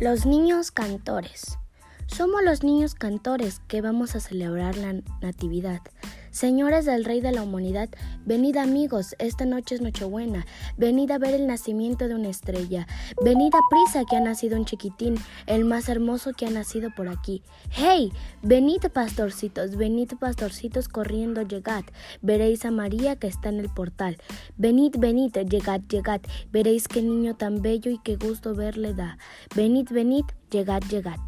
[0.00, 1.56] Los niños cantores.
[2.08, 5.82] Somos los niños cantores que vamos a celebrar la Natividad.
[6.34, 7.88] Señores del Rey de la Humanidad,
[8.26, 10.44] venid amigos, esta noche es Nochebuena,
[10.76, 12.88] venid a ver el nacimiento de una estrella,
[13.24, 15.14] venid a prisa que ha nacido un chiquitín,
[15.46, 17.44] el más hermoso que ha nacido por aquí.
[17.70, 18.10] ¡Hey!
[18.42, 21.84] Venid pastorcitos, venid pastorcitos corriendo, llegad,
[22.20, 24.16] veréis a María que está en el portal.
[24.56, 26.20] Venid, venid, llegad, llegad,
[26.50, 29.18] veréis qué niño tan bello y qué gusto verle da.
[29.54, 31.20] Venid, venid, llegad, llegad.